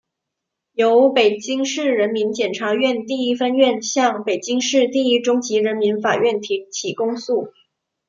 [0.73, 7.53] 由北京市人民检察院第一分院向北京市第一中级人民法院提起公诉